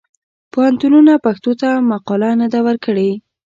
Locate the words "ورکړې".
2.67-3.09